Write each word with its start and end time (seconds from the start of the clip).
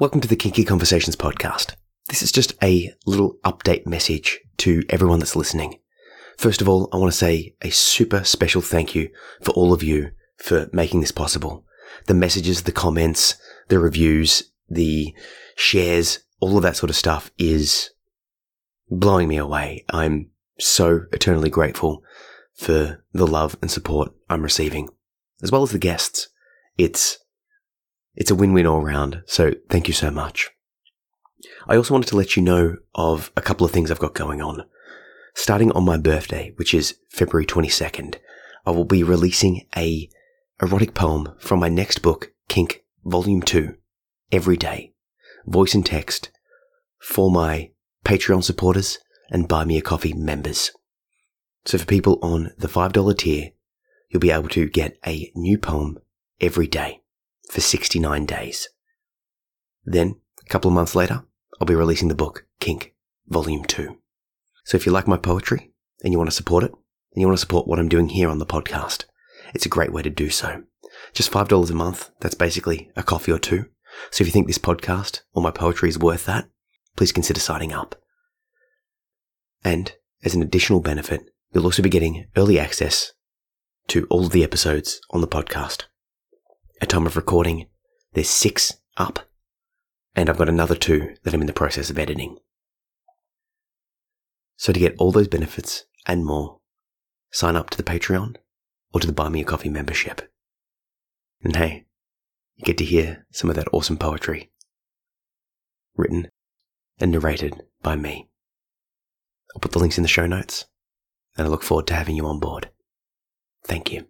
Welcome 0.00 0.20
to 0.20 0.28
the 0.28 0.36
Kinky 0.36 0.62
Conversations 0.62 1.16
podcast. 1.16 1.74
This 2.06 2.22
is 2.22 2.30
just 2.30 2.52
a 2.62 2.94
little 3.04 3.34
update 3.44 3.84
message 3.84 4.38
to 4.58 4.84
everyone 4.90 5.18
that's 5.18 5.34
listening. 5.34 5.80
First 6.36 6.60
of 6.60 6.68
all, 6.68 6.88
I 6.92 6.98
want 6.98 7.10
to 7.10 7.18
say 7.18 7.56
a 7.62 7.70
super 7.70 8.22
special 8.22 8.62
thank 8.62 8.94
you 8.94 9.10
for 9.42 9.50
all 9.54 9.72
of 9.72 9.82
you 9.82 10.12
for 10.36 10.68
making 10.72 11.00
this 11.00 11.10
possible. 11.10 11.66
The 12.06 12.14
messages, 12.14 12.62
the 12.62 12.70
comments, 12.70 13.34
the 13.66 13.80
reviews, 13.80 14.44
the 14.68 15.12
shares, 15.56 16.20
all 16.38 16.56
of 16.56 16.62
that 16.62 16.76
sort 16.76 16.90
of 16.90 16.96
stuff 16.96 17.32
is 17.36 17.90
blowing 18.88 19.26
me 19.26 19.36
away. 19.36 19.84
I'm 19.90 20.30
so 20.60 21.06
eternally 21.12 21.50
grateful 21.50 22.04
for 22.54 23.04
the 23.12 23.26
love 23.26 23.56
and 23.60 23.68
support 23.68 24.12
I'm 24.30 24.42
receiving, 24.42 24.90
as 25.42 25.50
well 25.50 25.64
as 25.64 25.72
the 25.72 25.78
guests. 25.80 26.28
It's 26.76 27.18
it's 28.14 28.30
a 28.30 28.34
win-win 28.34 28.66
all 28.66 28.82
round. 28.82 29.22
So 29.26 29.54
thank 29.68 29.88
you 29.88 29.94
so 29.94 30.10
much. 30.10 30.50
I 31.66 31.76
also 31.76 31.94
wanted 31.94 32.08
to 32.08 32.16
let 32.16 32.36
you 32.36 32.42
know 32.42 32.76
of 32.94 33.30
a 33.36 33.42
couple 33.42 33.64
of 33.64 33.72
things 33.72 33.90
I've 33.90 33.98
got 33.98 34.14
going 34.14 34.42
on. 34.42 34.64
Starting 35.34 35.70
on 35.72 35.84
my 35.84 35.96
birthday, 35.96 36.52
which 36.56 36.74
is 36.74 36.98
February 37.10 37.46
22nd, 37.46 38.16
I 38.66 38.70
will 38.70 38.84
be 38.84 39.02
releasing 39.02 39.66
a 39.76 40.08
erotic 40.60 40.94
poem 40.94 41.34
from 41.38 41.60
my 41.60 41.68
next 41.68 42.00
book, 42.00 42.32
Kink 42.48 42.84
Volume 43.04 43.42
2, 43.42 43.76
every 44.32 44.56
day, 44.56 44.94
voice 45.46 45.74
and 45.74 45.86
text, 45.86 46.30
for 46.98 47.30
my 47.30 47.70
Patreon 48.04 48.42
supporters 48.42 48.98
and 49.30 49.46
Buy 49.46 49.64
Me 49.64 49.78
a 49.78 49.82
Coffee 49.82 50.12
members. 50.12 50.72
So 51.64 51.78
for 51.78 51.84
people 51.84 52.18
on 52.22 52.50
the 52.58 52.68
$5 52.68 53.18
tier, 53.18 53.50
you'll 54.08 54.20
be 54.20 54.30
able 54.30 54.48
to 54.48 54.68
get 54.68 54.98
a 55.06 55.30
new 55.36 55.58
poem 55.58 55.98
every 56.40 56.66
day 56.66 57.02
for 57.50 57.60
69 57.60 58.26
days. 58.26 58.68
Then, 59.84 60.16
a 60.44 60.48
couple 60.48 60.68
of 60.68 60.74
months 60.74 60.94
later, 60.94 61.24
I'll 61.60 61.66
be 61.66 61.74
releasing 61.74 62.08
the 62.08 62.14
book 62.14 62.46
Kink 62.60 62.94
Volume 63.26 63.64
2. 63.64 63.96
So 64.64 64.76
if 64.76 64.86
you 64.86 64.92
like 64.92 65.08
my 65.08 65.16
poetry 65.16 65.72
and 66.02 66.12
you 66.12 66.18
want 66.18 66.30
to 66.30 66.36
support 66.36 66.64
it, 66.64 66.72
and 67.12 67.22
you 67.22 67.26
want 67.26 67.38
to 67.38 67.40
support 67.40 67.66
what 67.66 67.78
I'm 67.78 67.88
doing 67.88 68.10
here 68.10 68.28
on 68.28 68.38
the 68.38 68.46
podcast, 68.46 69.04
it's 69.54 69.66
a 69.66 69.70
great 69.70 69.92
way 69.92 70.02
to 70.02 70.10
do 70.10 70.30
so. 70.30 70.62
Just 71.14 71.32
$5 71.32 71.70
a 71.70 71.74
month, 71.74 72.10
that's 72.20 72.34
basically 72.34 72.90
a 72.96 73.02
coffee 73.02 73.32
or 73.32 73.38
two. 73.38 73.66
So 74.10 74.22
if 74.22 74.28
you 74.28 74.32
think 74.32 74.46
this 74.46 74.58
podcast 74.58 75.22
or 75.32 75.42
my 75.42 75.50
poetry 75.50 75.88
is 75.88 75.98
worth 75.98 76.26
that, 76.26 76.48
please 76.96 77.12
consider 77.12 77.40
signing 77.40 77.72
up. 77.72 77.94
And 79.64 79.92
as 80.22 80.34
an 80.34 80.42
additional 80.42 80.80
benefit, 80.80 81.22
you'll 81.52 81.64
also 81.64 81.82
be 81.82 81.88
getting 81.88 82.26
early 82.36 82.58
access 82.58 83.12
to 83.88 84.06
all 84.10 84.26
of 84.26 84.32
the 84.32 84.44
episodes 84.44 85.00
on 85.10 85.20
the 85.20 85.26
podcast 85.26 85.84
at 86.80 86.88
time 86.88 87.06
of 87.06 87.16
recording, 87.16 87.66
there's 88.12 88.30
six 88.30 88.74
up, 88.96 89.28
and 90.14 90.28
I've 90.28 90.38
got 90.38 90.48
another 90.48 90.74
two 90.74 91.14
that 91.22 91.34
I'm 91.34 91.40
in 91.40 91.46
the 91.46 91.52
process 91.52 91.90
of 91.90 91.98
editing. 91.98 92.38
So 94.56 94.72
to 94.72 94.80
get 94.80 94.96
all 94.98 95.12
those 95.12 95.28
benefits 95.28 95.84
and 96.06 96.24
more, 96.24 96.60
sign 97.30 97.56
up 97.56 97.70
to 97.70 97.76
the 97.76 97.82
Patreon 97.82 98.36
or 98.92 99.00
to 99.00 99.06
the 99.06 99.12
Buy 99.12 99.28
Me 99.28 99.40
a 99.40 99.44
Coffee 99.44 99.68
membership. 99.68 100.32
And 101.42 101.54
hey, 101.54 101.86
you 102.56 102.64
get 102.64 102.78
to 102.78 102.84
hear 102.84 103.26
some 103.30 103.50
of 103.50 103.56
that 103.56 103.68
awesome 103.72 103.96
poetry. 103.96 104.50
Written 105.96 106.28
and 106.98 107.12
narrated 107.12 107.62
by 107.82 107.96
me. 107.96 108.28
I'll 109.54 109.60
put 109.60 109.72
the 109.72 109.78
links 109.78 109.98
in 109.98 110.02
the 110.02 110.08
show 110.08 110.26
notes, 110.26 110.66
and 111.36 111.46
I 111.46 111.50
look 111.50 111.62
forward 111.62 111.86
to 111.88 111.94
having 111.94 112.16
you 112.16 112.26
on 112.26 112.40
board. 112.40 112.70
Thank 113.64 113.92
you. 113.92 114.06